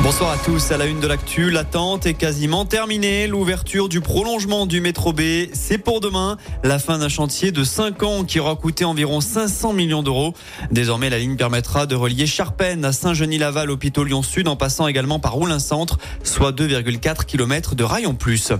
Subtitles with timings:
[0.00, 0.70] Bonsoir à tous.
[0.70, 3.26] À la une de l'actu, l'attente est quasiment terminée.
[3.26, 6.36] L'ouverture du prolongement du métro B, c'est pour demain.
[6.62, 10.34] La fin d'un chantier de 5 ans qui aura coûté environ 500 millions d'euros.
[10.70, 15.32] Désormais, la ligne permettra de relier Charpennes à Saint-Genis-Laval, hôpital Lyon-Sud, en passant également par
[15.32, 18.52] Roulin-Centre, soit 2,4 km de rail en plus.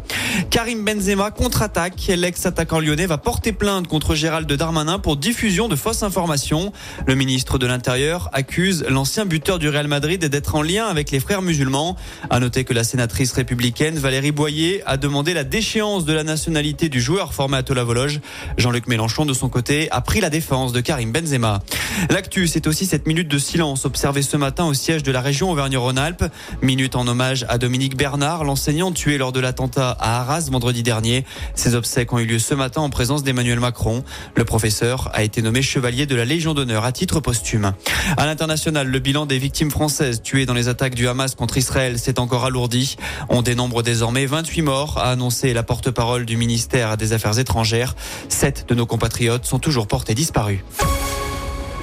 [0.51, 2.11] Karim Benzema contre-attaque.
[2.17, 6.73] L'ex-attaquant lyonnais va porter plainte contre Gérald Darmanin pour diffusion de fausses informations.
[7.07, 11.21] Le ministre de l'Intérieur accuse l'ancien buteur du Real Madrid d'être en lien avec les
[11.29, 11.95] frères musulmans.
[12.31, 16.89] À noter que la sénatrice républicaine Valérie Boyer a demandé la déchéance de la nationalité
[16.89, 18.21] du joueur formé à Tolavologe.
[18.57, 21.61] Jean-Luc Mélenchon, de son côté, a pris la défense de Karim Benzema.
[22.09, 25.51] L'actu, c'est aussi cette minute de silence observée ce matin au siège de la région
[25.51, 26.25] Auvergne-Rhône-Alpes.
[26.63, 31.27] Minute en hommage à Dominique Bernard, l'enseignant tué lors de l'attentat à Arras vendredi dernier.
[31.55, 34.03] Ces obsèques ont eu lieu ce matin en présence d'Emmanuel Macron.
[34.35, 37.75] Le professeur a été nommé chevalier de la Légion d'honneur à titre posthume.
[38.17, 41.99] À l'international, le bilan des victimes françaises tuées dans les attaques du Hamas contre Israël
[41.99, 42.97] s'est encore alourdi.
[43.29, 47.97] On dénombre désormais 28 morts, a annoncé la porte-parole du ministère des Affaires étrangères.
[48.29, 50.61] Sept de nos compatriotes sont toujours portés disparus.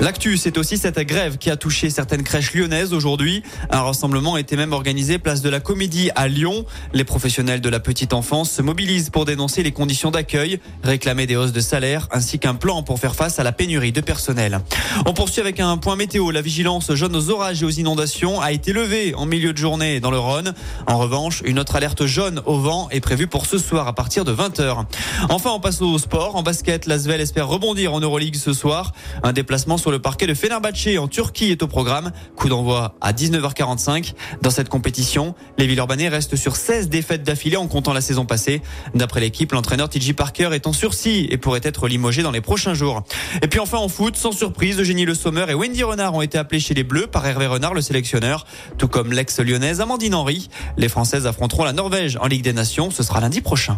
[0.01, 3.43] L'actu, c'est aussi cette grève qui a touché certaines crèches lyonnaises aujourd'hui.
[3.69, 6.65] Un rassemblement était même organisé place de la Comédie à Lyon.
[6.91, 11.37] Les professionnels de la petite enfance se mobilisent pour dénoncer les conditions d'accueil, réclamer des
[11.37, 14.59] hausses de salaire ainsi qu'un plan pour faire face à la pénurie de personnel.
[15.05, 16.29] On poursuit avec un point météo.
[16.29, 20.01] La vigilance jaune aux orages et aux inondations a été levée en milieu de journée
[20.01, 20.53] dans le Rhône.
[20.87, 24.25] En revanche, une autre alerte jaune au vent est prévue pour ce soir à partir
[24.25, 24.85] de 20h.
[25.29, 26.35] Enfin, on passe au sport.
[26.35, 28.91] En basket, l'Asvel espère rebondir en Euroleague ce soir.
[29.23, 32.11] Un déplacement sur le parquet de Fenerbahçe en Turquie est au programme.
[32.35, 34.15] Coup d'envoi à 19h45.
[34.41, 38.63] Dans cette compétition, les Villeurbanais restent sur 16 défaites d'affilée en comptant la saison passée.
[38.95, 42.73] D'après l'équipe, l'entraîneur TJ Parker est en sursis et pourrait être limogé dans les prochains
[42.73, 43.03] jours.
[43.43, 46.39] Et puis enfin en foot, sans surprise, Eugénie Le Sommer et Wendy Renard ont été
[46.39, 48.47] appelés chez les Bleus par Hervé Renard, le sélectionneur,
[48.79, 50.49] tout comme l'ex-lyonnaise Amandine Henry.
[50.77, 52.89] Les Françaises affronteront la Norvège en Ligue des Nations.
[52.89, 53.77] Ce sera lundi prochain.